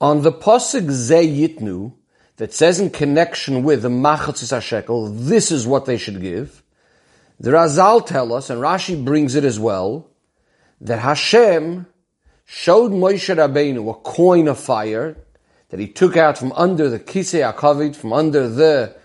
On 0.00 0.22
the 0.22 0.32
Pasuk 0.32 0.90
Ze 0.90 1.26
Yitnu, 1.26 1.92
that 2.38 2.54
says 2.54 2.78
in 2.80 2.90
connection 2.90 3.64
with 3.64 3.82
the 3.82 3.88
Machatzis 3.88 4.62
shekel, 4.62 5.08
this 5.08 5.50
is 5.50 5.66
what 5.66 5.84
they 5.86 5.96
should 5.98 6.20
give. 6.20 6.62
The 7.40 7.50
Chazal 7.50 8.06
tell 8.06 8.32
us, 8.32 8.48
and 8.48 8.60
Rashi 8.60 9.04
brings 9.04 9.34
it 9.34 9.44
as 9.44 9.58
well, 9.58 10.08
that 10.80 11.00
Hashem 11.00 11.86
showed 12.44 12.92
Moshe 12.92 13.34
Rabbeinu 13.34 13.90
a 13.90 13.94
coin 13.94 14.48
of 14.48 14.58
fire 14.58 15.16
that 15.70 15.80
he 15.80 15.88
took 15.88 16.16
out 16.16 16.38
from 16.38 16.52
under 16.52 16.88
the 16.88 17.00
Kisei 17.00 17.52
HaKavod, 17.52 17.94
from 17.94 18.12
under 18.12 18.48
the 18.48 18.96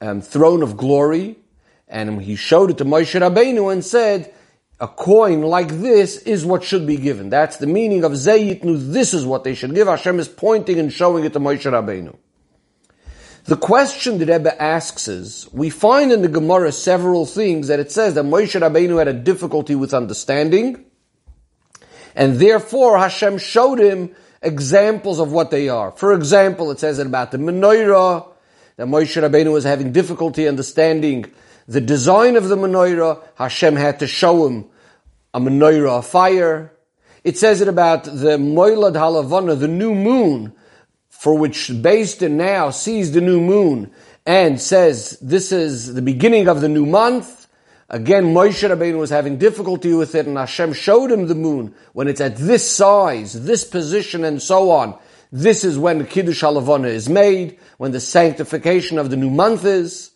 um, 0.00 0.20
throne 0.20 0.62
of 0.62 0.76
glory, 0.76 1.36
and 1.88 2.22
he 2.22 2.36
showed 2.36 2.70
it 2.70 2.78
to 2.78 2.84
Moshe 2.84 3.20
Rabbeinu 3.20 3.72
and 3.72 3.84
said, 3.84 4.32
a 4.78 4.88
coin 4.88 5.42
like 5.42 5.68
this 5.68 6.18
is 6.18 6.44
what 6.44 6.62
should 6.62 6.86
be 6.86 6.96
given. 6.96 7.30
That's 7.30 7.56
the 7.56 7.66
meaning 7.66 8.04
of 8.04 8.12
Zayitnu, 8.12 8.92
this 8.92 9.14
is 9.14 9.24
what 9.24 9.44
they 9.44 9.54
should 9.54 9.74
give. 9.74 9.86
Hashem 9.86 10.20
is 10.20 10.28
pointing 10.28 10.78
and 10.78 10.92
showing 10.92 11.24
it 11.24 11.32
to 11.32 11.40
Moshe 11.40 11.70
Rabbeinu. 11.70 12.16
The 13.44 13.56
question 13.56 14.18
that 14.18 14.28
Rebbe 14.28 14.60
asks 14.60 15.06
is, 15.06 15.48
we 15.52 15.70
find 15.70 16.10
in 16.10 16.20
the 16.20 16.28
Gemara 16.28 16.72
several 16.72 17.24
things 17.26 17.68
that 17.68 17.78
it 17.78 17.92
says 17.92 18.14
that 18.14 18.24
Moshe 18.24 18.60
Rabbeinu 18.60 18.98
had 18.98 19.08
a 19.08 19.12
difficulty 19.12 19.76
with 19.76 19.94
understanding, 19.94 20.84
and 22.14 22.40
therefore 22.40 22.98
Hashem 22.98 23.38
showed 23.38 23.78
him 23.78 24.14
examples 24.42 25.20
of 25.20 25.32
what 25.32 25.50
they 25.50 25.68
are. 25.68 25.92
For 25.92 26.12
example, 26.12 26.70
it 26.70 26.80
says 26.80 26.98
about 26.98 27.30
the 27.30 27.38
menorah, 27.38 28.28
that 28.76 28.88
Moshe 28.88 29.22
Rabbeinu 29.22 29.52
was 29.52 29.64
having 29.64 29.92
difficulty 29.92 30.46
understanding 30.46 31.32
the 31.66 31.80
design 31.80 32.36
of 32.36 32.48
the 32.48 32.56
menorah. 32.56 33.22
Hashem 33.36 33.76
had 33.76 34.00
to 34.00 34.06
show 34.06 34.46
him 34.46 34.66
a 35.34 35.40
menorah 35.40 35.98
of 35.98 36.06
fire. 36.06 36.72
It 37.24 37.36
says 37.36 37.60
it 37.60 37.68
about 37.68 38.04
the 38.04 38.38
Moilad 38.38 38.94
Halavana, 38.94 39.58
the 39.58 39.68
new 39.68 39.94
moon, 39.94 40.54
for 41.08 41.36
which 41.36 41.68
Din 41.68 42.36
now 42.36 42.70
sees 42.70 43.12
the 43.12 43.20
new 43.20 43.40
moon 43.40 43.90
and 44.24 44.60
says 44.60 45.18
this 45.20 45.52
is 45.52 45.94
the 45.94 46.02
beginning 46.02 46.48
of 46.48 46.60
the 46.60 46.68
new 46.68 46.86
month. 46.86 47.46
Again, 47.88 48.34
Moshe 48.34 48.68
Rabbeinu 48.68 48.98
was 48.98 49.10
having 49.10 49.38
difficulty 49.38 49.92
with 49.92 50.16
it, 50.16 50.26
and 50.26 50.36
Hashem 50.36 50.72
showed 50.72 51.12
him 51.12 51.28
the 51.28 51.36
moon 51.36 51.74
when 51.92 52.08
it's 52.08 52.20
at 52.20 52.36
this 52.36 52.68
size, 52.68 53.44
this 53.44 53.64
position, 53.64 54.24
and 54.24 54.42
so 54.42 54.70
on. 54.70 54.98
This 55.30 55.62
is 55.62 55.78
when 55.78 55.98
the 55.98 56.04
Kiddush 56.04 56.42
Halavana 56.42 56.88
is 56.88 57.08
made, 57.08 57.58
when 57.78 57.92
the 57.92 58.00
sanctification 58.00 58.98
of 58.98 59.10
the 59.10 59.16
new 59.16 59.30
month 59.30 59.64
is. 59.64 60.10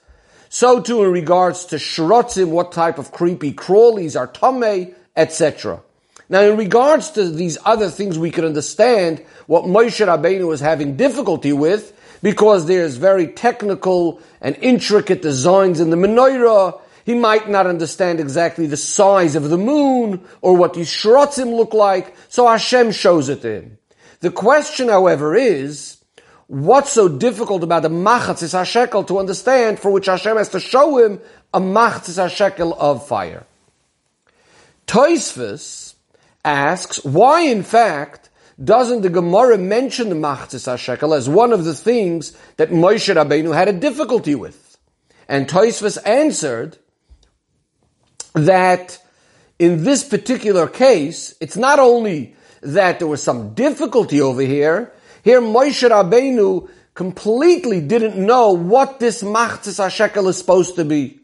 So 0.53 0.81
too 0.81 1.05
in 1.05 1.13
regards 1.13 1.67
to 1.67 1.77
Shrotzim, 1.77 2.49
what 2.49 2.73
type 2.73 2.99
of 2.99 3.13
creepy 3.13 3.53
crawlies 3.53 4.19
are 4.19 4.27
Tomei, 4.27 4.93
etc. 5.17 5.81
Now, 6.29 6.41
in 6.41 6.57
regards 6.57 7.13
to 7.13 7.31
these 7.31 7.57
other 7.65 7.89
things, 7.89 8.19
we 8.19 8.33
can 8.33 8.45
understand 8.45 9.21
what 9.47 9.65
Moshe 9.65 10.05
Rabbeinu 10.05 10.49
was 10.49 10.61
having 10.61 10.97
difficulty 10.97 11.53
with, 11.53 11.97
because 12.21 12.67
there's 12.67 12.97
very 12.97 13.29
technical 13.29 14.21
and 14.41 14.57
intricate 14.57 15.23
designs 15.23 15.79
in 15.79 15.91
the 15.91 15.97
menorah. 15.97 16.81
He 17.05 17.15
might 17.15 17.49
not 17.49 17.69
understand 17.69 18.19
exactly 18.19 18.67
the 18.67 18.77
size 18.77 19.37
of 19.37 19.51
the 19.51 19.57
moon 19.59 20.21
or 20.41 20.57
what 20.57 20.75
these 20.75 20.91
shrotzim 20.91 21.57
look 21.57 21.75
like, 21.75 22.17
so 22.29 22.49
Hashem 22.49 22.91
shows 22.91 23.29
it 23.29 23.43
to 23.43 23.53
him. 23.53 23.79
The 24.19 24.33
question, 24.33 24.89
however, 24.89 25.37
is, 25.37 26.00
what's 26.51 26.91
so 26.91 27.09
difficult 27.09 27.63
about 27.63 27.83
the 27.83 27.89
machatzis 27.89 28.53
hashekel 28.59 29.07
to 29.07 29.19
understand 29.19 29.79
for 29.79 29.91
which 29.91 30.07
Hashem 30.07 30.37
has 30.37 30.49
to 30.51 30.61
show 30.61 30.99
him 30.99 31.21
a 31.55 31.61
machatzis 31.61 32.19
hashekel 32.23 32.77
of 32.77 33.07
fire? 33.07 33.47
Toisvis, 34.87 35.95
asks, 36.45 37.05
why 37.05 37.43
in 37.43 37.63
fact 37.63 38.29
doesn't 38.63 39.03
the 39.03 39.11
Gemara 39.11 39.57
mention 39.57 40.09
the 40.09 40.15
Machzis 40.15 40.69
HaShekel 40.69 41.17
as 41.17 41.29
one 41.29 41.53
of 41.53 41.65
the 41.65 41.75
things 41.75 42.37
that 42.57 42.71
Moshe 42.71 43.15
Rabbeinu 43.15 43.55
had 43.55 43.69
a 43.69 43.73
difficulty 43.73 44.35
with? 44.35 44.79
And 45.29 45.49
Toisvus 45.49 45.97
answered 46.05 46.77
that 48.35 48.99
in 49.59 49.85
this 49.85 50.05
particular 50.05 50.67
case, 50.67 51.35
it's 51.41 51.57
not 51.57 51.79
only 51.79 52.35
that 52.61 52.99
there 52.99 53.09
was 53.09 53.23
some 53.23 53.55
difficulty 53.55 54.21
over 54.21 54.43
here, 54.43 54.93
here 55.23 55.41
Moshe 55.41 55.89
Rabbeinu 55.89 56.69
completely 56.95 57.81
didn't 57.81 58.17
know 58.17 58.51
what 58.51 59.01
this 59.01 59.23
Machzis 59.23 59.79
HaShekel 59.79 60.29
is 60.29 60.39
supposed 60.39 60.77
to 60.77 60.85
be. 60.85 61.21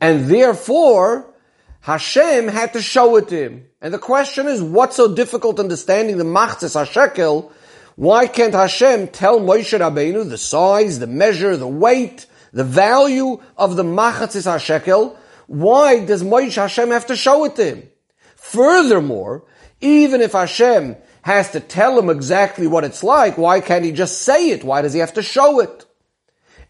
And 0.00 0.26
therefore, 0.26 1.34
Hashem 1.80 2.48
had 2.48 2.72
to 2.72 2.82
show 2.82 3.16
it 3.16 3.28
to 3.28 3.36
him. 3.36 3.66
And 3.80 3.92
the 3.92 3.98
question 3.98 4.46
is, 4.46 4.62
what's 4.62 4.96
so 4.96 5.14
difficult 5.14 5.60
understanding 5.60 6.16
the 6.16 6.24
Machzis 6.24 6.74
HaShekel? 6.74 7.50
Why 7.96 8.26
can't 8.26 8.54
Hashem 8.54 9.08
tell 9.08 9.40
Moshe 9.40 9.78
Rabbeinu 9.78 10.28
the 10.28 10.38
size, 10.38 10.98
the 10.98 11.06
measure, 11.06 11.56
the 11.56 11.68
weight, 11.68 12.26
the 12.52 12.64
value 12.64 13.40
of 13.56 13.76
the 13.76 13.84
Machzis 13.84 14.46
HaShekel? 14.46 15.16
Why 15.46 16.04
does 16.04 16.22
Moshe 16.22 16.54
Hashem 16.54 16.90
have 16.90 17.06
to 17.06 17.16
show 17.16 17.44
it 17.44 17.56
to 17.56 17.64
him? 17.64 17.90
Furthermore, 18.34 19.44
even 19.80 20.20
if 20.20 20.32
Hashem 20.32 20.96
has 21.24 21.52
to 21.52 21.58
tell 21.58 21.98
him 21.98 22.10
exactly 22.10 22.66
what 22.66 22.84
it's 22.84 23.02
like, 23.02 23.38
why 23.38 23.58
can't 23.58 23.82
he 23.82 23.92
just 23.92 24.20
say 24.20 24.50
it? 24.50 24.62
Why 24.62 24.82
does 24.82 24.92
he 24.92 25.00
have 25.00 25.14
to 25.14 25.22
show 25.22 25.60
it? 25.60 25.86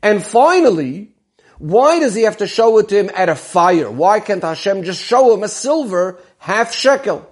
And 0.00 0.22
finally, 0.22 1.12
why 1.58 1.98
does 1.98 2.14
he 2.14 2.22
have 2.22 2.36
to 2.36 2.46
show 2.46 2.78
it 2.78 2.88
to 2.90 3.00
him 3.00 3.10
at 3.16 3.28
a 3.28 3.34
fire? 3.34 3.90
Why 3.90 4.20
can't 4.20 4.44
Hashem 4.44 4.84
just 4.84 5.02
show 5.02 5.34
him 5.34 5.42
a 5.42 5.48
silver 5.48 6.20
half 6.38 6.72
shekel? 6.72 7.28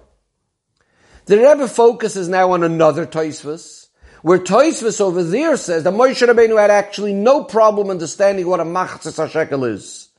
The 1.23 1.37
Rebbe 1.37 1.69
focuses 1.69 2.27
now 2.27 2.51
on 2.51 2.61
another 2.61 3.05
Toisvus, 3.05 3.87
where 4.21 4.39
Toisvus 4.39 4.99
over 4.99 5.23
there 5.23 5.55
says 5.55 5.85
that 5.85 5.93
Moshe 5.93 6.27
Rabbeinu 6.27 6.59
had 6.59 6.71
actually 6.71 7.13
no 7.13 7.45
problem 7.45 7.89
understanding 7.89 8.47
what 8.47 8.59
a 8.59 8.65
machzis 8.65 9.31
shekel 9.31 9.63
is. 9.63 10.09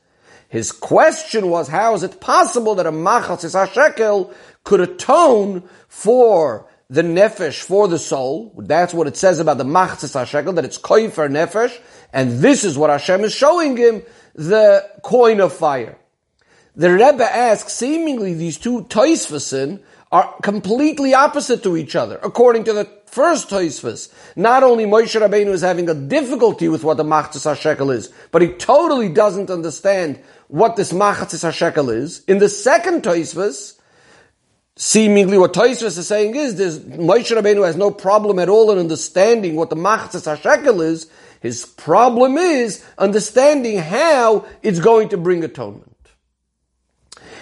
His 0.49 0.71
question 0.71 1.51
was, 1.51 1.67
how 1.67 1.93
is 1.93 2.01
it 2.01 2.19
possible 2.19 2.73
that 2.75 2.87
a 2.87 2.91
machzis 2.91 3.71
shekel 3.73 4.33
could 4.63 4.81
atone 4.81 5.69
for 5.87 6.67
the 6.89 7.01
nefesh, 7.01 7.61
for 7.61 7.87
the 7.87 7.99
soul? 7.99 8.53
That's 8.57 8.93
what 8.93 9.07
it 9.07 9.17
says 9.17 9.39
about 9.39 9.57
the 9.57 9.63
machzis 9.63 10.25
shekel, 10.27 10.53
that 10.53 10.65
it's 10.65 10.77
koifer 10.77 11.29
nefesh, 11.29 11.77
and 12.13 12.39
this 12.39 12.63
is 12.63 12.77
what 12.77 12.89
Hashem 12.89 13.23
is 13.23 13.33
showing 13.33 13.77
him, 13.77 14.03
the 14.35 14.87
coin 15.01 15.39
of 15.39 15.53
fire. 15.53 15.97
The 16.75 16.91
Rebbe 16.91 17.23
asks, 17.23 17.73
seemingly 17.73 18.33
these 18.33 18.57
two 18.57 18.83
Toisvasin 18.83 19.81
are 20.11 20.35
completely 20.43 21.13
opposite 21.13 21.63
to 21.63 21.77
each 21.77 21.95
other. 21.95 22.19
According 22.21 22.65
to 22.65 22.73
the 22.73 22.89
first 23.05 23.49
Toisvas, 23.49 24.11
not 24.35 24.61
only 24.61 24.85
Moshe 24.85 25.19
Rabbeinu 25.19 25.47
is 25.47 25.61
having 25.61 25.89
a 25.89 25.93
difficulty 25.93 26.67
with 26.67 26.83
what 26.83 26.97
the 26.97 27.03
Machzis 27.03 27.49
HaShekel 27.49 27.93
is, 27.93 28.11
but 28.31 28.41
he 28.41 28.49
totally 28.49 29.07
doesn't 29.07 29.49
understand 29.49 30.19
what 30.49 30.75
this 30.75 30.91
Machzis 30.91 31.49
HaShekel 31.49 31.95
is. 31.95 32.23
In 32.27 32.39
the 32.39 32.49
second 32.49 33.03
Toisvas, 33.03 33.79
seemingly 34.77 35.37
what 35.37 35.53
Toisvas 35.53 35.97
is 35.97 36.07
saying 36.07 36.35
is, 36.35 36.55
there's, 36.55 36.79
Moshe 36.79 37.35
Rabbeinu 37.35 37.65
has 37.65 37.75
no 37.75 37.91
problem 37.91 38.39
at 38.39 38.49
all 38.49 38.71
in 38.71 38.77
understanding 38.77 39.55
what 39.55 39.69
the 39.69 39.75
Machzis 39.75 40.35
HaShekel 40.35 40.83
is, 40.83 41.07
his 41.41 41.65
problem 41.65 42.37
is 42.37 42.83
understanding 42.97 43.77
how 43.77 44.45
it's 44.61 44.79
going 44.79 45.09
to 45.09 45.17
bring 45.17 45.43
atonement. 45.43 45.95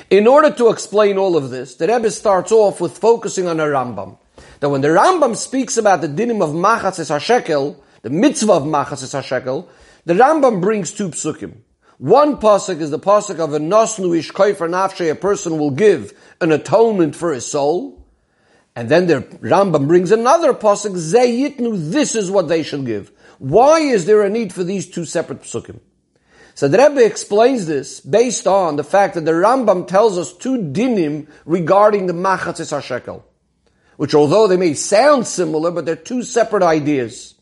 In 0.10 0.28
order 0.28 0.52
to 0.52 0.70
explain 0.70 1.18
all 1.18 1.36
of 1.36 1.50
this, 1.50 1.76
the 1.76 1.88
Rebbe 1.88 2.12
starts 2.12 2.52
off 2.52 2.80
with 2.80 2.98
focusing 2.98 3.48
on 3.48 3.60
a 3.60 3.64
Rambam. 3.64 4.18
That 4.60 4.70
when 4.70 4.82
the 4.82 4.90
Rambam 4.90 5.36
speaks 5.36 5.78
about 5.78 6.02
the 6.02 6.08
dinim 6.08 6.44
of 6.44 6.52
Machatzes 6.52 7.10
HaShekel, 7.10 7.78
the 8.04 8.10
mitzvah 8.10 8.54
of 8.54 8.64
Machatzes 8.64 9.20
HaShekel, 9.20 9.68
the 10.06 10.14
Rambam 10.14 10.62
brings 10.62 10.92
two 10.92 11.10
psukim. 11.10 11.63
One 12.04 12.36
pasuk 12.36 12.82
is 12.82 12.92
the 12.92 13.00
pasuk 13.00 13.40
of 13.40 13.54
a 13.54 13.60
nosnu 13.60 14.18
ish 14.18 14.30
koifer 14.34 14.70
nafshe, 14.70 15.10
a 15.10 15.16
person 15.16 15.58
will 15.58 15.72
give 15.72 16.12
an 16.42 16.52
atonement 16.52 17.16
for 17.16 17.32
his 17.32 17.46
soul. 17.46 18.06
And 18.76 18.90
then 18.90 19.08
the 19.08 19.22
Rambam 19.22 19.88
brings 19.88 20.12
another 20.12 20.54
pasuk, 20.54 20.98
zeyitnu, 20.98 21.92
this 21.92 22.14
is 22.14 22.30
what 22.30 22.50
they 22.50 22.62
should 22.62 22.86
give. 22.86 23.10
Why 23.40 23.80
is 23.80 24.06
there 24.06 24.22
a 24.22 24.30
need 24.30 24.52
for 24.52 24.66
these 24.66 24.90
two 24.90 25.06
separate 25.06 25.44
psukim? 25.44 25.80
So 26.56 26.68
the 26.68 26.78
Rebbe 26.78 27.06
explains 27.06 27.68
this 27.68 28.02
based 28.02 28.48
on 28.48 28.76
the 28.76 28.84
fact 28.84 29.14
that 29.14 29.24
the 29.24 29.32
Rambam 29.32 29.88
tells 29.88 30.18
us 30.18 30.34
two 30.34 30.58
dinim 30.58 31.28
regarding 31.46 32.08
the 32.08 32.14
machatzis 32.14 32.78
hashekel, 32.78 33.24
which 33.96 34.14
although 34.14 34.50
they 34.50 34.58
may 34.58 34.74
sound 34.74 35.26
similar, 35.26 35.72
but 35.72 35.86
they're 35.86 35.96
two 35.96 36.24
separate 36.24 36.64
ideas. 36.64 37.33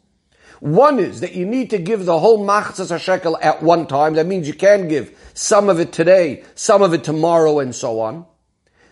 One 0.62 1.00
is 1.00 1.22
that 1.22 1.34
you 1.34 1.48
need 1.48 1.72
to 1.72 1.80
give 1.80 2.06
the 2.06 2.20
whole 2.20 2.46
machatzis 2.46 2.92
hashekel 2.92 3.36
at 3.42 3.64
one 3.64 3.88
time. 3.88 4.14
That 4.14 4.28
means 4.28 4.48
you 4.48 4.54
can 4.54 4.88
give 4.88 5.18
some 5.34 5.70
of 5.70 5.80
it 5.80 5.92
today, 5.92 6.44
some 6.54 6.84
of 6.84 6.94
it 6.94 7.04
tomorrow, 7.04 7.58
and 7.58 7.74
so 7.74 8.00
on. 8.00 8.28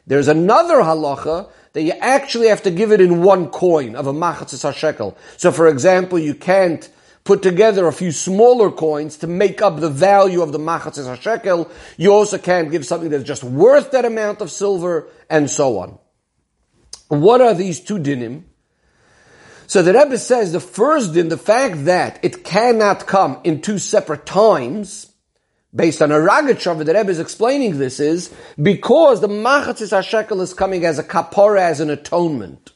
There's 0.07 0.27
another 0.27 0.77
halacha 0.77 1.51
that 1.73 1.83
you 1.83 1.91
actually 1.91 2.47
have 2.47 2.63
to 2.63 2.71
give 2.71 2.91
it 2.91 2.99
in 2.99 3.21
one 3.21 3.49
coin 3.49 3.95
of 3.95 4.07
a 4.07 4.13
machatzis 4.13 4.67
hashekel. 4.67 5.15
So, 5.37 5.51
for 5.51 5.67
example, 5.67 6.17
you 6.17 6.33
can't 6.33 6.89
put 7.23 7.43
together 7.43 7.85
a 7.85 7.93
few 7.93 8.11
smaller 8.11 8.71
coins 8.71 9.17
to 9.17 9.27
make 9.27 9.61
up 9.61 9.79
the 9.79 9.91
value 9.91 10.41
of 10.41 10.51
the 10.51 10.57
machatzis 10.57 11.05
hashekel. 11.05 11.69
You 11.97 12.13
also 12.13 12.39
can't 12.39 12.71
give 12.71 12.83
something 12.83 13.11
that's 13.11 13.23
just 13.23 13.43
worth 13.43 13.91
that 13.91 14.05
amount 14.05 14.41
of 14.41 14.49
silver, 14.49 15.07
and 15.29 15.47
so 15.47 15.77
on. 15.77 15.99
What 17.09 17.41
are 17.41 17.53
these 17.53 17.79
two 17.79 17.99
dinim? 17.99 18.45
So 19.69 19.83
the 19.83 19.93
Rebbe 19.93 20.17
says 20.17 20.51
the 20.51 20.59
first 20.59 21.13
din, 21.13 21.29
the 21.29 21.37
fact 21.37 21.85
that 21.85 22.17
it 22.23 22.43
cannot 22.43 23.05
come 23.05 23.39
in 23.43 23.61
two 23.61 23.77
separate 23.77 24.25
times, 24.25 25.13
based 25.75 26.01
on 26.01 26.11
a 26.11 26.15
Ragachover, 26.15 26.83
the 26.83 26.95
Rebbe 26.95 27.11
is 27.11 27.19
explaining 27.19 27.77
this 27.77 27.99
is 27.99 28.33
because 28.59 29.21
the 29.21 29.27
Machatzis 29.27 29.95
HaShekel 29.95 30.41
is 30.41 30.55
coming 30.55 30.85
as 30.85 30.97
a 30.97 31.03
kapora, 31.03 31.59
as 31.59 31.81
an 31.81 31.91
atonement. 31.91 32.71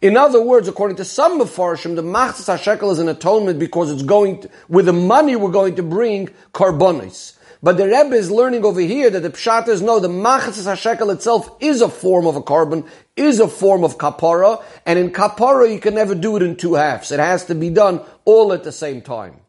In 0.00 0.16
other 0.16 0.42
words, 0.42 0.68
according 0.68 0.96
to 0.96 1.04
some 1.04 1.38
Mefarshim, 1.38 1.96
the 1.96 2.02
Machatzis 2.02 2.56
HaShekel 2.56 2.92
is 2.92 2.98
an 2.98 3.10
atonement 3.10 3.58
because 3.58 3.90
it's 3.90 4.02
going 4.02 4.40
to, 4.40 4.50
with 4.70 4.86
the 4.86 4.94
money 4.94 5.36
we're 5.36 5.50
going 5.50 5.74
to 5.74 5.82
bring 5.82 6.30
karbonis. 6.54 7.36
But 7.66 7.78
the 7.78 7.86
Rebbe 7.88 8.14
is 8.14 8.30
learning 8.30 8.64
over 8.64 8.80
here 8.80 9.10
that 9.10 9.24
the 9.24 9.30
Pshat 9.30 9.66
is 9.66 9.82
no, 9.82 9.98
the 9.98 10.06
Machatzis 10.06 10.72
HaShekel 10.72 11.12
itself 11.12 11.50
is 11.58 11.80
a 11.80 11.88
form 11.88 12.24
of 12.24 12.36
a 12.36 12.40
korban, 12.40 12.86
is 13.16 13.40
a 13.40 13.48
form 13.48 13.82
of 13.82 13.98
kapara, 13.98 14.62
and 14.86 15.00
in 15.00 15.10
kapara 15.10 15.74
you 15.74 15.80
can 15.80 15.96
never 15.96 16.14
do 16.14 16.36
it 16.36 16.44
in 16.44 16.54
two 16.54 16.74
halves. 16.74 17.10
It 17.10 17.18
has 17.18 17.46
to 17.46 17.56
be 17.56 17.68
done 17.70 18.02
all 18.24 18.52
at 18.52 18.62
the 18.62 18.70
same 18.70 19.02
time. 19.02 19.40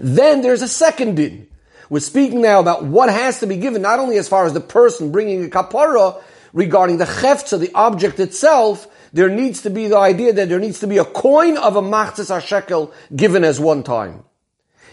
Then 0.00 0.40
there's 0.40 0.62
a 0.62 0.66
second 0.66 1.16
din. 1.16 1.48
We're 1.90 2.00
speaking 2.00 2.40
now 2.40 2.58
about 2.58 2.86
what 2.86 3.10
has 3.10 3.40
to 3.40 3.46
be 3.46 3.58
given, 3.58 3.82
not 3.82 3.98
only 3.98 4.16
as 4.16 4.26
far 4.26 4.46
as 4.46 4.54
the 4.54 4.60
person 4.60 5.12
bringing 5.12 5.44
a 5.44 5.48
kapara, 5.48 6.22
regarding 6.54 6.96
the 6.96 7.04
cheftza, 7.04 7.60
the 7.60 7.70
object 7.74 8.18
itself, 8.18 8.88
there 9.12 9.28
needs 9.28 9.60
to 9.60 9.68
be 9.68 9.88
the 9.88 9.98
idea 9.98 10.32
that 10.32 10.48
there 10.48 10.58
needs 10.58 10.80
to 10.80 10.86
be 10.86 10.96
a 10.96 11.04
coin 11.04 11.58
of 11.58 11.76
a 11.76 11.82
machzis 11.82 12.40
shekel 12.40 12.94
given 13.14 13.44
as 13.44 13.60
one 13.60 13.82
time. 13.82 14.24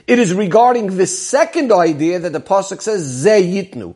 It 0.08 0.20
is 0.20 0.34
regarding 0.34 0.98
the 0.98 1.08
second 1.08 1.72
idea 1.72 2.20
that 2.20 2.34
the 2.34 2.40
pasuk 2.40 2.82
says 2.82 3.02
ze 3.02 3.42
yitnu, 3.42 3.96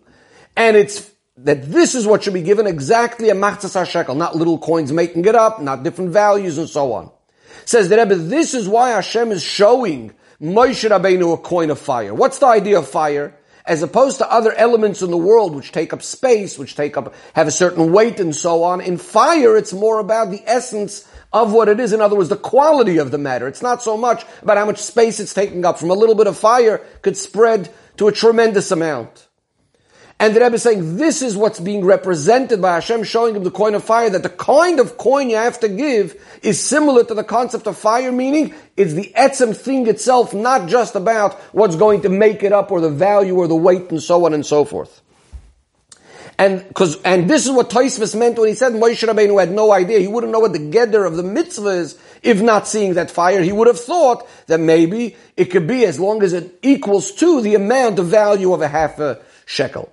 and 0.56 0.76
it's 0.76 1.10
that 1.38 1.72
this 1.72 1.96
is 1.96 2.06
what 2.06 2.24
should 2.24 2.34
be 2.34 2.42
given 2.42 2.68
exactly 2.68 3.30
a 3.30 3.36
machzas 3.36 3.90
shekel, 3.90 4.16
not 4.16 4.36
little 4.36 4.58
coins 4.58 4.92
making 4.92 5.26
it 5.26 5.36
up, 5.36 5.62
not 5.62 5.84
different 5.84 6.12
values 6.12 6.58
and 6.58 6.68
so 6.68 6.94
on. 6.94 7.12
Says 7.66 7.90
the 7.90 7.98
Rebbe, 7.98 8.16
this 8.16 8.54
is 8.54 8.68
why 8.68 8.90
Hashem 8.92 9.32
is 9.32 9.44
showing 9.44 10.14
Moshe 10.42 10.90
Rabbeinu 10.90 11.34
a 11.34 11.38
coin 11.38 11.70
of 11.70 11.80
fire. 11.80 12.14
What's 12.14 12.40
the 12.40 12.48
idea 12.48 12.80
of 12.80 12.88
fire? 12.88 13.36
As 13.66 13.84
opposed 13.84 14.18
to 14.18 14.32
other 14.32 14.52
elements 14.54 15.04
in 15.04 15.12
the 15.12 15.18
world 15.18 15.56
which 15.56 15.72
take 15.72 15.94
up 15.94 16.02
space, 16.02 16.58
which 16.58 16.76
take 16.76 16.98
up, 16.98 17.14
have 17.34 17.48
a 17.48 17.52
certain 17.52 17.92
weight 17.92 18.20
and 18.20 18.36
so 18.36 18.64
on. 18.64 18.82
In 18.82 18.98
fire, 18.98 19.56
it's 19.56 19.74
more 19.74 20.00
about 20.00 20.32
the 20.32 20.42
essence 20.46 21.08
of 21.32 21.54
what 21.54 21.70
it 21.70 21.80
is. 21.80 21.94
In 21.94 22.02
other 22.02 22.16
words, 22.16 22.30
the 22.30 22.36
quality 22.36 22.98
of 22.98 23.12
the 23.12 23.18
matter. 23.18 23.48
It's 23.48 23.62
not 23.62 23.84
so 23.84 23.98
much 23.98 24.24
about 24.42 24.58
how 24.58 24.66
much 24.66 24.80
space 24.80 25.20
it's 25.20 25.34
taking 25.34 25.66
up. 25.66 25.80
From 25.80 25.92
a 25.92 25.96
little 25.96 26.16
bit 26.16 26.28
of 26.28 26.38
fire 26.38 26.80
could 27.02 27.18
spread 27.18 27.70
to 27.98 28.08
a 28.08 28.12
tremendous 28.12 28.72
amount. 28.72 29.28
And 30.22 30.36
the 30.36 30.42
Rebbe 30.42 30.56
is 30.56 30.64
saying 30.64 30.98
this 30.98 31.22
is 31.22 31.38
what's 31.38 31.62
being 31.62 31.86
represented 31.86 32.62
by 32.62 32.74
Hashem 32.74 33.04
showing 33.06 33.36
him 33.36 33.46
the 33.46 33.52
coin 33.52 33.74
of 33.74 33.86
fire, 33.86 34.10
that 34.10 34.24
the 34.24 34.30
kind 34.30 34.82
of 34.82 34.98
coin 34.98 35.30
you 35.30 35.38
have 35.38 35.62
to 35.62 35.70
give 35.70 36.22
is 36.44 36.62
similar 36.62 37.06
to 37.06 37.14
the 37.14 37.24
concept 37.24 37.68
of 37.68 37.78
fire, 37.78 38.12
meaning 38.12 38.54
it's 38.76 38.94
the 38.94 39.14
etzem 39.16 39.56
thing 39.56 39.88
itself, 39.88 40.34
not 40.34 40.68
just 40.68 40.96
about 40.96 41.36
what's 41.54 41.78
going 41.78 42.02
to 42.02 42.10
make 42.10 42.44
it 42.44 42.52
up 42.52 42.70
or 42.70 42.82
the 42.82 42.90
value 42.90 43.36
or 43.36 43.48
the 43.48 43.56
weight 43.56 43.92
and 43.92 44.04
so 44.04 44.26
on 44.26 44.34
and 44.34 44.46
so 44.46 44.66
forth. 44.66 45.02
And 46.40 46.66
because 46.66 47.02
and 47.02 47.30
this 47.30 47.46
is 47.46 47.52
what 47.52 47.70
Taisvis 47.70 48.18
meant 48.18 48.40
when 48.40 48.48
he 48.48 48.56
said 48.56 48.72
Moshe 48.72 49.06
Rabbeinu 49.06 49.42
had 49.42 49.52
no 49.52 49.74
idea. 49.74 50.00
He 50.00 50.08
wouldn't 50.08 50.32
know 50.32 50.40
what 50.40 50.54
the 50.54 50.72
gedder 50.72 51.06
of 51.06 51.18
the 51.18 51.24
mitzvah 51.24 51.68
is 51.68 52.00
if 52.24 52.42
not 52.42 52.66
seeing 52.66 52.94
that 52.94 53.12
fire. 53.12 53.44
He 53.44 53.52
would 53.52 53.68
have 53.68 53.80
thought 53.80 54.26
that 54.48 54.62
maybe 54.62 55.18
it 55.36 55.52
could 55.52 55.68
be 55.68 55.84
as 55.84 56.00
long 56.00 56.24
as 56.24 56.32
it 56.32 56.58
equals 56.62 57.12
to 57.16 57.42
the 57.42 57.56
amount 57.56 58.00
of 58.00 58.06
value 58.06 58.54
of 58.54 58.62
a 58.62 58.70
half 58.70 59.00
a 59.00 59.20
shekel. 59.46 59.92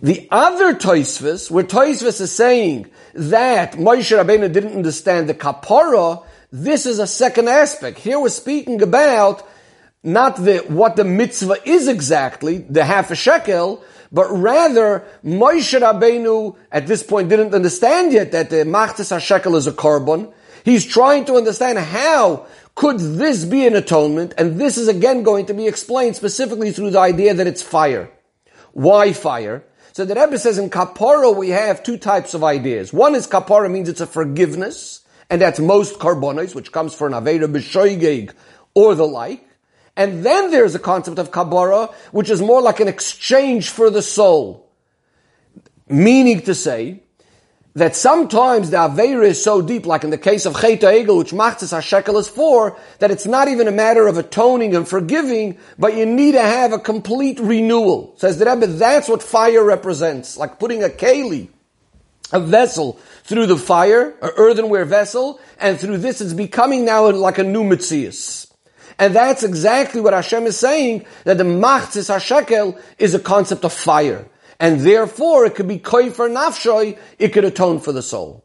The 0.00 0.26
other 0.30 0.74
Taisvis, 0.74 1.50
where 1.50 1.64
Taisvis 1.64 2.22
is 2.22 2.32
saying 2.32 2.90
that 3.12 3.72
Moshe 3.72 4.16
Rabbeinu 4.16 4.50
didn't 4.50 4.74
understand 4.74 5.28
the 5.28 5.34
kapara, 5.34 6.24
this 6.50 6.86
is 6.86 6.98
a 6.98 7.06
second 7.06 7.50
aspect. 7.50 7.98
Here 7.98 8.18
we're 8.18 8.30
speaking 8.30 8.80
about 8.80 9.46
not 10.02 10.36
the 10.36 10.60
what 10.68 10.96
the 10.96 11.04
mitzvah 11.04 11.58
is 11.68 11.88
exactly, 11.88 12.58
the 12.58 12.86
half 12.86 13.10
a 13.10 13.14
shekel, 13.14 13.84
but 14.12 14.30
rather 14.30 15.04
Moshe 15.24 15.80
Rabbeinu 15.80 16.56
at 16.70 16.86
this 16.86 17.02
point 17.02 17.30
didn't 17.30 17.54
understand 17.54 18.12
yet 18.12 18.32
that 18.32 18.46
uh, 18.48 18.56
the 18.56 18.64
machtes 18.64 19.24
shekel 19.24 19.56
is 19.56 19.66
a 19.66 19.72
korban. 19.72 20.32
He's 20.64 20.84
trying 20.84 21.24
to 21.24 21.34
understand 21.34 21.78
how 21.78 22.46
could 22.74 22.98
this 22.98 23.44
be 23.44 23.66
an 23.66 23.74
atonement, 23.74 24.34
and 24.38 24.60
this 24.60 24.76
is 24.76 24.88
again 24.88 25.22
going 25.22 25.46
to 25.46 25.54
be 25.54 25.66
explained 25.66 26.16
specifically 26.16 26.72
through 26.72 26.90
the 26.90 27.00
idea 27.00 27.34
that 27.34 27.46
it's 27.46 27.62
fire. 27.62 28.10
Why 28.72 29.12
fire? 29.12 29.64
So 29.92 30.04
the 30.04 30.14
Rebbe 30.14 30.38
says 30.38 30.58
in 30.58 30.70
kapara 30.70 31.36
we 31.36 31.50
have 31.50 31.82
two 31.82 31.98
types 31.98 32.32
of 32.32 32.44
ideas. 32.44 32.92
One 32.92 33.14
is 33.14 33.26
kapara 33.26 33.70
means 33.70 33.88
it's 33.88 34.00
a 34.00 34.06
forgiveness, 34.06 35.04
and 35.28 35.40
that's 35.40 35.58
most 35.58 35.98
carbonis, 35.98 36.54
which 36.54 36.72
comes 36.72 36.94
for 36.94 37.06
an 37.06 37.12
avera 37.12 37.50
b'shoigeg 37.50 38.32
or 38.74 38.94
the 38.94 39.06
like. 39.06 39.46
And 39.96 40.24
then 40.24 40.50
there's 40.50 40.74
a 40.74 40.78
concept 40.78 41.18
of 41.18 41.30
kabara, 41.30 41.92
which 42.12 42.30
is 42.30 42.40
more 42.40 42.62
like 42.62 42.80
an 42.80 42.88
exchange 42.88 43.68
for 43.68 43.90
the 43.90 44.02
soul. 44.02 44.70
Meaning 45.88 46.42
to 46.42 46.54
say, 46.54 47.02
that 47.74 47.96
sometimes 47.96 48.70
the 48.70 48.76
Aveira 48.76 49.24
is 49.24 49.42
so 49.42 49.62
deep, 49.62 49.86
like 49.86 50.04
in 50.04 50.10
the 50.10 50.18
case 50.18 50.44
of 50.44 50.60
Cheta 50.60 50.86
Egel, 50.86 51.18
which 51.18 51.30
Machzis 51.30 51.72
HaShekel 51.72 52.18
is 52.18 52.28
for, 52.28 52.76
that 52.98 53.10
it's 53.10 53.24
not 53.24 53.48
even 53.48 53.66
a 53.66 53.72
matter 53.72 54.06
of 54.06 54.18
atoning 54.18 54.76
and 54.76 54.86
forgiving, 54.86 55.56
but 55.78 55.96
you 55.96 56.04
need 56.04 56.32
to 56.32 56.42
have 56.42 56.72
a 56.72 56.78
complete 56.78 57.40
renewal. 57.40 58.14
Says 58.18 58.38
the 58.38 58.44
Rebbe, 58.44 58.66
that's 58.66 59.08
what 59.08 59.22
fire 59.22 59.64
represents, 59.64 60.36
like 60.36 60.58
putting 60.58 60.84
a 60.84 60.88
keli, 60.88 61.48
a 62.30 62.40
vessel, 62.40 62.98
through 63.24 63.46
the 63.46 63.56
fire, 63.56 64.10
an 64.20 64.30
earthenware 64.36 64.84
vessel, 64.84 65.40
and 65.58 65.80
through 65.80 65.98
this 65.98 66.20
it's 66.20 66.34
becoming 66.34 66.84
now 66.84 67.10
like 67.10 67.38
a 67.38 67.44
new 67.44 67.62
Metzias. 67.62 68.51
And 68.98 69.14
that's 69.14 69.42
exactly 69.42 70.00
what 70.00 70.12
Hashem 70.12 70.46
is 70.46 70.58
saying, 70.58 71.06
that 71.24 71.38
the 71.38 71.44
Machzis 71.44 72.12
HaShekel 72.14 72.80
is 72.98 73.14
a 73.14 73.18
concept 73.18 73.64
of 73.64 73.72
fire. 73.72 74.28
And 74.60 74.80
therefore 74.80 75.46
it 75.46 75.54
could 75.54 75.68
be 75.68 75.78
for 75.78 76.28
nafshoy, 76.28 76.98
it 77.18 77.28
could 77.28 77.44
atone 77.44 77.80
for 77.80 77.92
the 77.92 78.02
soul. 78.02 78.44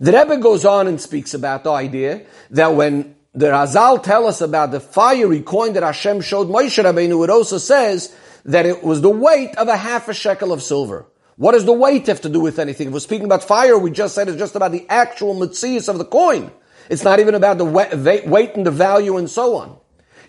The 0.00 0.12
Rebbe 0.12 0.38
goes 0.38 0.64
on 0.64 0.86
and 0.86 1.00
speaks 1.00 1.34
about 1.34 1.64
the 1.64 1.70
idea 1.70 2.22
that 2.50 2.74
when 2.74 3.14
the 3.32 3.46
Chazal 3.46 4.02
tell 4.02 4.26
us 4.26 4.40
about 4.40 4.70
the 4.70 4.80
fiery 4.80 5.42
coin 5.42 5.74
that 5.74 5.82
Hashem 5.82 6.20
showed 6.20 6.48
Moshe 6.48 6.82
Rabbeinu, 6.82 7.22
it 7.24 7.30
also 7.30 7.58
says 7.58 8.14
that 8.44 8.66
it 8.66 8.82
was 8.82 9.02
the 9.02 9.10
weight 9.10 9.56
of 9.56 9.68
a 9.68 9.76
half 9.76 10.08
a 10.08 10.14
shekel 10.14 10.52
of 10.52 10.62
silver. 10.62 11.06
What 11.36 11.52
does 11.52 11.64
the 11.64 11.72
weight 11.72 12.06
have 12.06 12.20
to 12.22 12.28
do 12.28 12.40
with 12.40 12.58
anything? 12.58 12.88
If 12.88 12.92
we're 12.92 13.00
speaking 13.00 13.24
about 13.24 13.42
fire, 13.42 13.76
we 13.76 13.90
just 13.90 14.14
said 14.14 14.28
it's 14.28 14.38
just 14.38 14.54
about 14.54 14.72
the 14.72 14.86
actual 14.88 15.34
mitzias 15.34 15.88
of 15.88 15.98
the 15.98 16.04
coin. 16.04 16.52
It's 16.88 17.04
not 17.04 17.20
even 17.20 17.34
about 17.34 17.58
the 17.58 17.64
weight 17.64 18.54
and 18.56 18.66
the 18.66 18.70
value 18.70 19.16
and 19.16 19.28
so 19.30 19.56
on. 19.56 19.76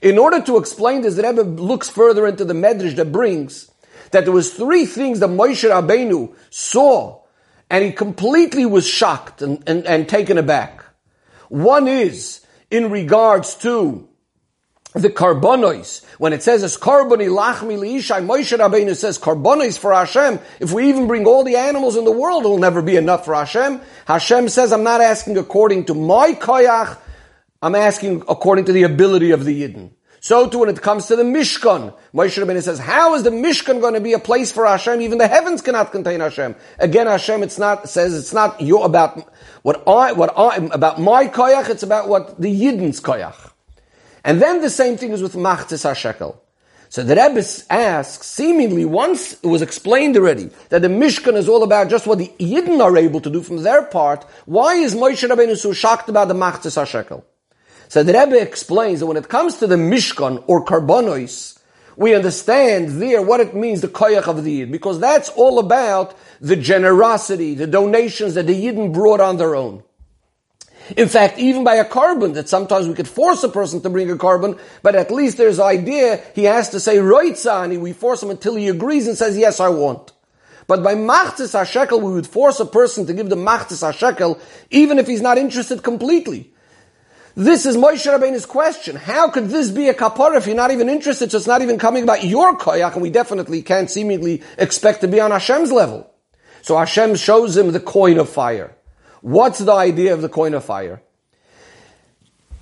In 0.02 0.18
order 0.18 0.42
to 0.42 0.58
explain 0.58 1.02
this, 1.02 1.16
the 1.16 1.24
Rebbe 1.24 1.42
looks 1.42 1.90
further 1.90 2.28
into 2.28 2.46
the 2.46 2.54
medrash 2.54 2.96
that 2.96 3.12
brings 3.12 3.72
that 4.12 4.24
there 4.26 4.34
was 4.34 4.54
three 4.54 4.86
things 4.86 5.20
that 5.20 5.30
Moshe 5.30 5.70
Rabbeinu 5.70 6.34
saw, 6.50 7.22
and 7.70 7.84
he 7.84 7.92
completely 7.92 8.66
was 8.66 8.88
shocked 8.88 9.42
and, 9.42 9.64
and, 9.68 9.86
and 9.86 10.08
taken 10.08 10.38
aback. 10.38 10.84
One 11.50 11.88
is 11.88 12.46
in 12.70 12.92
regards 12.92 13.56
to 13.56 14.08
the 15.02 15.10
carbonos. 15.10 16.04
When 16.18 16.34
it 16.34 16.42
says 16.42 16.64
as 16.64 16.78
carboni 16.78 17.28
lachmi 17.28 17.78
liishai, 17.78 18.26
Moshe 18.26 18.58
Rabbeinu 18.58 18.96
says 18.96 19.20
carbonos 19.20 19.78
for 19.78 19.94
Hashem. 19.94 20.40
If 20.60 20.72
we 20.72 20.90
even 20.90 21.08
bring 21.08 21.26
all 21.26 21.44
the 21.44 21.58
animals 21.58 21.98
in 21.98 22.06
the 22.06 22.12
world, 22.12 22.46
it'll 22.46 22.58
never 22.58 22.82
be 22.82 22.96
enough 22.96 23.26
for 23.26 23.36
Hashem. 23.36 23.82
Hashem 24.08 24.50
says, 24.50 24.72
I'm 24.72 24.84
not 24.84 25.02
asking 25.02 25.38
according 25.38 25.86
to 25.86 25.94
my 25.94 26.34
koyach, 26.34 26.98
I'm 27.62 27.76
asking 27.76 28.24
according 28.30 28.66
to 28.66 28.72
the 28.72 28.84
ability 28.84 29.32
of 29.32 29.44
the 29.44 29.62
Yidden. 29.62 29.92
So 30.22 30.50
too 30.50 30.60
when 30.60 30.70
it 30.70 30.82
comes 30.82 31.08
to 31.08 31.16
the 31.16 31.24
Mishkan, 31.24 31.94
Moshe 32.14 32.44
Rabbeinu 32.44 32.64
says, 32.64 32.80
how 32.80 33.16
is 33.16 33.24
the 33.24 33.30
Mishkan 33.30 33.82
going 33.82 33.94
to 33.94 34.02
be 34.02 34.14
a 34.14 34.20
place 34.20 34.52
for 34.52 34.66
Hashem? 34.66 35.02
Even 35.02 35.18
the 35.18 35.28
heavens 35.28 35.62
cannot 35.62 35.92
contain 35.92 36.20
Hashem. 36.20 36.56
Again, 36.80 37.08
Hashem, 37.08 37.44
it's 37.44 37.60
not, 37.60 37.90
says 37.90 38.18
it's 38.18 38.34
not 38.34 38.62
you 38.62 38.82
about 38.82 39.30
what 39.62 39.84
I, 39.88 40.14
what 40.14 40.36
I, 40.38 40.56
about 40.56 41.00
my 41.00 41.28
koyach, 41.28 41.70
it's 41.70 41.84
about 41.84 42.08
what 42.08 42.42
the 42.42 42.50
Yidden's 42.50 43.02
koyach. 43.02 43.52
And 44.26 44.42
then 44.42 44.60
the 44.62 44.72
same 44.72 44.98
thing 44.98 45.12
is 45.12 45.22
with 45.22 45.36
Machtis 45.36 45.86
HaShekel. 45.86 46.36
So 46.90 47.04
the 47.04 47.16
Rebbe 47.16 47.44
asks, 47.70 48.28
seemingly 48.28 48.84
once 48.84 49.34
it 49.34 49.48
was 49.48 49.62
explained 49.62 50.18
already 50.18 50.50
that 50.70 50.82
the 50.82 50.88
Mishkan 50.88 51.36
is 51.36 51.48
all 51.48 51.62
about 51.62 51.90
just 51.90 52.08
what 52.08 52.18
the 52.18 52.32
Yidden 52.40 52.82
are 52.82 52.98
able 52.98 53.22
to 53.22 53.30
do 53.30 53.44
from 53.44 53.62
their 53.62 53.84
part, 53.84 54.26
why 54.46 54.76
is 54.76 54.96
Moshe 54.96 55.30
Rabbeinu 55.30 55.56
so 55.56 55.74
shocked 55.74 56.10
about 56.10 56.28
the 56.28 56.34
Machtis 56.34 56.76
HaShekel? 56.76 57.24
So 57.88 58.02
the 58.02 58.14
Rebbe 58.14 58.42
explains 58.42 59.00
that 59.00 59.06
when 59.06 59.18
it 59.18 59.30
comes 59.30 59.58
to 59.58 59.68
the 59.68 59.76
Mishkan 59.76 60.44
or 60.48 60.66
Karbonos, 60.66 61.60
we 61.96 62.16
understand 62.16 63.00
there 63.02 63.22
what 63.22 63.42
it 63.42 63.56
means, 63.56 63.82
the 63.82 63.88
koyach 63.88 64.28
of 64.28 64.44
the 64.44 64.52
Yid, 64.52 64.72
because 64.72 65.00
that's 65.00 65.30
all 65.30 65.60
about 65.60 66.18
the 66.42 66.56
generosity, 66.56 67.54
the 67.54 67.68
donations 67.68 68.34
that 68.34 68.48
the 68.48 68.66
Yidden 68.66 68.92
brought 68.92 69.22
on 69.22 69.38
their 69.38 69.56
own. 69.56 69.84
In 70.96 71.08
fact, 71.08 71.40
even 71.40 71.64
by 71.64 71.76
a 71.76 71.86
korban, 71.86 72.36
that 72.36 72.48
sometimes 72.48 72.88
we 72.88 72.94
could 72.94 73.08
force 73.08 73.44
a 73.44 73.50
person 73.50 73.82
to 73.82 73.90
bring 73.90 74.12
a 74.12 74.16
korban, 74.16 74.60
but 74.84 74.96
at 74.96 75.12
least 75.12 75.38
there's 75.38 75.60
idea, 75.60 76.22
he 76.36 76.44
has 76.44 76.70
to 76.70 76.80
say, 76.80 76.98
Roitzani, 76.98 77.80
we 77.80 77.94
force 77.94 78.22
him 78.22 78.30
until 78.30 78.56
he 78.56 78.70
agrees 78.70 79.08
and 79.08 79.18
says, 79.18 79.38
yes, 79.38 79.60
I 79.60 79.70
want. 79.70 80.12
But 80.68 80.84
by 80.84 80.96
machzis 80.96 81.54
hashekel, 81.54 82.02
we 82.02 82.14
would 82.14 82.28
force 82.28 82.60
a 82.60 82.66
person 82.66 83.06
to 83.08 83.14
give 83.14 83.30
the 83.30 83.36
machzis 83.36 83.84
hashekel, 83.84 84.40
even 84.70 85.00
if 85.00 85.08
he's 85.08 85.22
not 85.22 85.38
interested 85.38 85.84
completely. 85.84 86.52
This 87.36 87.66
is 87.66 87.76
Moshe 87.76 88.06
Rabbeinu's 88.06 88.46
question. 88.46 88.96
How 88.96 89.30
could 89.30 89.50
this 89.50 89.70
be 89.70 89.90
a 89.90 89.94
kapara 89.94 90.38
if 90.38 90.48
you're 90.48 90.56
not 90.56 90.72
even 90.72 90.88
interested, 90.88 91.32
so 91.32 91.38
it's 91.38 91.48
not 91.48 91.62
even 91.62 91.78
coming 91.78 92.04
about 92.04 92.24
your 92.24 92.58
koyach, 92.58 92.94
and 92.94 93.02
we 93.02 93.10
definitely 93.10 93.62
can't 93.62 93.92
seemingly 93.92 94.42
expect 94.58 95.02
to 95.02 95.08
be 95.08 95.20
on 95.20 95.32
Hashem's 95.32 95.72
level. 95.72 96.10
So 96.62 96.78
Hashem 96.78 97.16
shows 97.16 97.58
him 97.58 97.72
the 97.72 97.80
coin 97.80 98.20
of 98.20 98.30
fire. 98.30 98.76
What's 99.26 99.58
the 99.58 99.74
idea 99.74 100.14
of 100.14 100.22
the 100.22 100.30
coin 100.30 100.54
of 100.54 100.64
fire? 100.64 101.02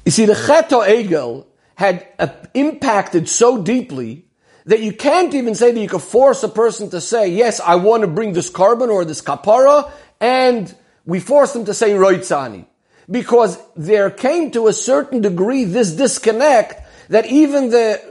You 0.05 0.11
see, 0.13 0.25
the 0.25 0.31
Cheto 0.31 0.87
Egel 0.87 1.45
had 1.75 2.07
uh, 2.17 2.27
impacted 2.53 3.27
so 3.27 3.61
deeply 3.61 4.27
that 4.63 4.79
you 4.79 4.93
can't 4.93 5.33
even 5.33 5.55
say 5.55 5.73
that 5.73 5.79
you 5.81 5.89
could 5.89 6.01
force 6.01 6.41
a 6.41 6.47
person 6.47 6.89
to 6.91 7.01
say, 7.01 7.27
yes, 7.27 7.59
I 7.59 7.75
want 7.75 8.03
to 8.03 8.07
bring 8.07 8.31
this 8.31 8.49
korban 8.49 8.87
or 8.87 9.03
this 9.03 9.21
kapara, 9.21 9.91
and 10.21 10.73
we 11.05 11.19
force 11.19 11.51
them 11.51 11.65
to 11.65 11.73
say 11.73 11.89
roitzani 11.95 12.65
because 13.11 13.59
there 13.75 14.09
came 14.09 14.51
to 14.51 14.67
a 14.69 14.73
certain 14.73 15.19
degree 15.19 15.65
this 15.65 15.91
disconnect 15.91 16.81
that 17.09 17.25
even 17.25 17.71
the 17.71 18.01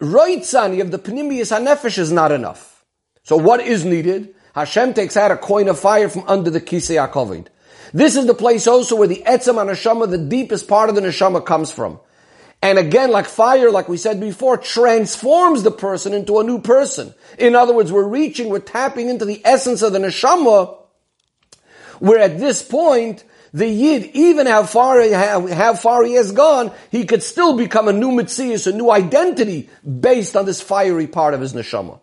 roitzani 0.00 0.80
of 0.80 0.90
the 0.90 0.98
Pnimius 0.98 1.54
HaNefesh 1.54 1.98
is 1.98 2.10
not 2.10 2.32
enough. 2.32 2.86
So 3.24 3.36
what 3.36 3.60
is 3.60 3.84
needed? 3.84 4.34
Hashem 4.54 4.94
takes 4.94 5.18
out 5.18 5.30
a 5.30 5.36
coin 5.36 5.68
of 5.68 5.78
fire 5.78 6.08
from 6.08 6.24
under 6.26 6.48
the 6.48 6.62
Kisei 6.62 6.96
HaKovid. 7.06 7.48
This 7.92 8.16
is 8.16 8.26
the 8.26 8.34
place 8.34 8.66
also 8.66 8.96
where 8.96 9.08
the 9.08 9.22
Etzem 9.26 9.54
HaNeshama, 9.54 10.10
the 10.10 10.18
deepest 10.18 10.68
part 10.68 10.88
of 10.88 10.94
the 10.94 11.00
Neshama 11.00 11.44
comes 11.44 11.72
from. 11.72 12.00
And 12.60 12.78
again, 12.78 13.10
like 13.10 13.26
fire, 13.26 13.70
like 13.70 13.88
we 13.88 13.96
said 13.96 14.20
before, 14.20 14.56
transforms 14.56 15.62
the 15.62 15.70
person 15.70 16.12
into 16.12 16.40
a 16.40 16.44
new 16.44 16.60
person. 16.60 17.14
In 17.38 17.54
other 17.54 17.72
words, 17.72 17.92
we're 17.92 18.08
reaching, 18.08 18.48
we're 18.48 18.58
tapping 18.58 19.08
into 19.08 19.24
the 19.24 19.40
essence 19.44 19.82
of 19.82 19.92
the 19.92 20.00
Neshama, 20.00 20.76
where 22.00 22.18
at 22.18 22.38
this 22.38 22.62
point, 22.62 23.24
the 23.54 23.66
Yid, 23.66 24.10
even 24.14 24.46
how 24.46 24.64
far, 24.64 25.00
how, 25.10 25.46
how 25.46 25.74
far 25.74 26.04
he 26.04 26.14
has 26.14 26.32
gone, 26.32 26.72
he 26.90 27.06
could 27.06 27.22
still 27.22 27.56
become 27.56 27.88
a 27.88 27.92
new 27.92 28.10
Mitzias, 28.10 28.66
a 28.66 28.76
new 28.76 28.90
identity 28.90 29.70
based 30.00 30.36
on 30.36 30.44
this 30.44 30.60
fiery 30.60 31.06
part 31.06 31.34
of 31.34 31.40
his 31.40 31.54
neshama. 31.54 32.00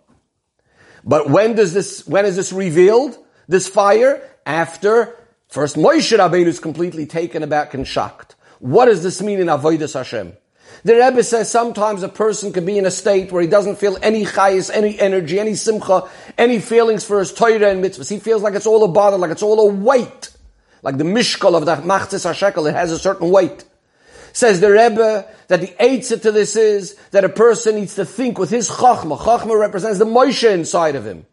But 1.03 1.29
when 1.29 1.55
does 1.55 1.73
this, 1.73 2.07
when 2.07 2.25
is 2.25 2.35
this 2.35 2.51
revealed? 2.51 3.17
This 3.47 3.67
fire? 3.67 4.27
After 4.45 5.15
first 5.47 5.75
Moshe 5.75 6.17
Rabbeinu 6.17 6.47
is 6.47 6.59
completely 6.59 7.05
taken 7.05 7.43
aback 7.43 7.73
and 7.73 7.87
shocked. 7.87 8.35
What 8.59 8.85
does 8.85 9.03
this 9.03 9.21
mean 9.21 9.39
in 9.39 9.47
Avodah 9.47 9.93
Hashem? 9.93 10.33
The 10.83 10.95
Rebbe 10.95 11.23
says 11.23 11.49
sometimes 11.49 12.03
a 12.03 12.09
person 12.09 12.53
can 12.53 12.65
be 12.65 12.77
in 12.77 12.85
a 12.85 12.91
state 12.91 13.31
where 13.31 13.41
he 13.41 13.47
doesn't 13.47 13.77
feel 13.77 13.97
any 14.01 14.25
chayis, 14.25 14.69
any 14.73 14.99
energy, 14.99 15.39
any 15.39 15.55
simcha, 15.55 16.09
any 16.37 16.59
feelings 16.59 17.03
for 17.03 17.19
his 17.19 17.33
Torah 17.33 17.69
and 17.71 17.83
mitzvahs. 17.83 18.09
He 18.09 18.19
feels 18.19 18.41
like 18.41 18.53
it's 18.53 18.67
all 18.67 18.83
a 18.83 18.87
bother, 18.87 19.17
like 19.17 19.31
it's 19.31 19.43
all 19.43 19.69
a 19.69 19.73
weight 19.73 20.31
like 20.85 20.99
the 20.99 21.03
mishkal 21.03 21.57
of 21.57 21.65
the 21.65 21.77
machzis 21.77 22.31
hashekel, 22.31 22.69
it 22.69 22.75
has 22.75 22.91
a 22.91 22.99
certain 22.99 23.31
weight. 23.31 23.65
Says 24.33 24.61
the 24.61 24.69
Rebbe 24.69 25.27
that 25.47 25.59
the 25.59 25.81
answer 25.81 26.15
to 26.15 26.31
this 26.31 26.55
is 26.55 26.93
that 27.09 27.23
a 27.23 27.29
person 27.29 27.75
needs 27.75 27.95
to 27.95 28.05
think 28.05 28.37
with 28.37 28.51
his 28.51 28.69
chachma. 28.69 29.17
Chachma 29.17 29.59
represents 29.59 29.97
the 29.97 30.05
Moshe 30.05 30.47
inside 30.47 30.95
of 30.95 31.03
him. 31.03 31.25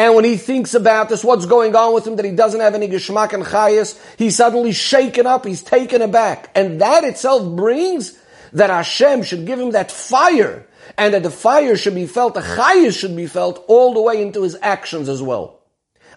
And 0.00 0.14
when 0.14 0.24
he 0.24 0.38
thinks 0.38 0.72
about 0.72 1.10
this, 1.10 1.22
what's 1.22 1.44
going 1.44 1.76
on 1.76 1.92
with 1.92 2.06
him, 2.06 2.16
that 2.16 2.24
he 2.24 2.30
doesn't 2.30 2.60
have 2.60 2.74
any 2.74 2.88
geschmack 2.88 3.34
and 3.34 3.44
chayas, 3.44 4.00
he's 4.16 4.34
suddenly 4.34 4.72
shaken 4.72 5.26
up, 5.26 5.44
he's 5.44 5.62
taken 5.62 6.00
aback. 6.00 6.50
And 6.54 6.80
that 6.80 7.04
itself 7.04 7.54
brings 7.54 8.18
that 8.54 8.70
Hashem 8.70 9.24
should 9.24 9.44
give 9.44 9.58
him 9.58 9.72
that 9.72 9.92
fire, 9.92 10.66
and 10.96 11.12
that 11.12 11.22
the 11.22 11.30
fire 11.30 11.76
should 11.76 11.94
be 11.94 12.06
felt, 12.06 12.32
the 12.32 12.40
chayas 12.40 12.98
should 12.98 13.14
be 13.14 13.26
felt 13.26 13.62
all 13.68 13.92
the 13.92 14.00
way 14.00 14.22
into 14.22 14.42
his 14.42 14.56
actions 14.62 15.06
as 15.10 15.20
well. 15.20 15.59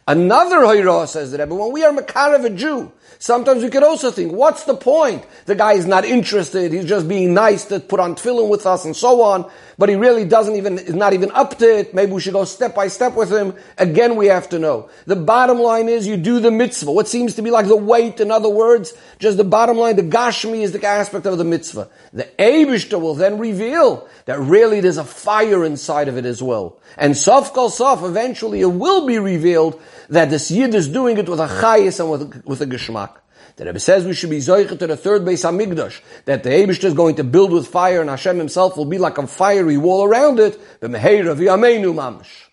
Another 0.06 0.58
Hoyrah 0.58 1.08
says 1.08 1.32
the 1.32 1.38
Rebbe, 1.38 1.56
when 1.56 1.72
we 1.72 1.84
are 1.86 1.94
Makarav 1.94 2.44
a 2.44 2.50
Jew, 2.50 2.92
sometimes 3.20 3.64
we 3.64 3.70
could 3.70 3.84
also 3.84 4.12
think, 4.12 4.34
what's 4.34 4.66
the 4.66 4.76
point? 4.76 5.26
The 5.46 5.56
guy 5.56 5.74
is 5.74 5.86
not 5.86 6.04
interested, 6.04 6.74
he's 6.74 6.84
just 6.84 7.08
being 7.08 7.34
nice 7.34 7.64
to 7.66 7.80
put 7.80 8.02
on 8.02 8.16
tefillin 8.16 8.50
with 8.50 8.66
us 8.66 8.84
and 8.84 8.94
so 8.94 9.22
on, 9.22 9.50
but 9.78 9.88
he 9.88 9.96
really 9.96 10.26
doesn't 10.26 10.58
even, 10.58 10.78
is 10.78 10.94
not 10.94 11.14
even 11.14 11.32
up 11.32 11.58
to 11.60 11.80
it. 11.80 11.94
Maybe 11.94 12.12
we 12.12 12.20
should 12.20 12.34
go 12.34 12.44
step 12.44 12.76
by 12.76 12.90
step 12.90 13.16
with 13.16 13.32
him. 13.32 13.56
Again, 13.78 14.18
we 14.18 14.28
have 14.28 14.50
to 14.50 14.60
know. 14.60 14.90
The 15.06 15.16
bottom 15.16 15.60
line 15.60 15.88
is 15.88 16.06
you 16.06 16.18
do 16.18 16.42
the 16.42 16.52
mitzvah. 16.52 16.92
What 16.92 17.08
seems 17.08 17.36
to 17.36 17.42
be 17.42 17.50
like 17.50 17.68
the 17.68 17.78
weight, 17.78 18.20
in 18.20 18.30
other 18.30 18.50
words, 18.50 18.94
just 19.20 19.38
the 19.38 19.46
bottom 19.46 19.78
line, 19.78 19.96
the 19.96 20.04
gashmi 20.04 20.64
is 20.64 20.74
the 20.74 20.86
aspect 20.86 21.26
of 21.26 21.38
the 21.38 21.46
mitzvah. 21.46 21.90
The 22.12 22.26
Eibishter 22.38 23.00
will 23.00 23.16
then 23.16 23.40
reveal 23.40 24.08
that 24.26 24.38
really 24.40 24.82
there's 24.82 24.98
a 24.98 25.06
fire 25.06 25.64
inside 25.64 26.10
of 26.10 26.18
it 26.18 26.26
as 26.26 26.44
well. 26.44 26.80
And 26.98 27.18
sof 27.18 27.54
kol 27.54 27.70
sof, 27.70 28.04
eventually 28.04 28.60
it 28.60 28.68
will 28.68 29.08
be 29.08 29.18
revealed 29.18 29.82
that 30.10 30.30
this 30.30 30.52
yid 30.52 30.74
is 30.76 30.88
doing 30.88 31.18
it 31.18 31.28
with 31.28 31.40
a 31.40 31.48
chayis 31.48 32.00
and 32.00 32.12
with, 32.12 32.46
with 32.46 32.62
a 32.62 32.66
geschmack. 32.66 33.18
The 33.56 33.66
Rebbe 33.66 33.80
says 33.80 34.06
we 34.06 34.14
should 34.14 34.32
be 34.32 34.40
zoichet 34.40 34.80
to 34.80 34.88
the 34.88 34.98
third 34.98 35.24
Beis 35.24 35.44
Hamikdash, 35.44 36.02
that 36.26 36.44
the 36.44 36.50
Eibishter 36.50 36.86
is 36.86 36.94
going 36.94 37.16
to 37.16 37.24
build 37.24 37.52
with 37.52 37.68
fire 37.68 38.02
and 38.02 38.10
Hashem 38.10 38.38
himself 38.38 38.78
will 38.78 38.86
be 38.86 38.98
like 38.98 39.18
a 39.18 39.28
fiery 39.28 39.78
wall 39.78 40.04
around 40.04 40.40
it, 40.40 40.60
but 40.80 40.90
mamash. 40.90 42.53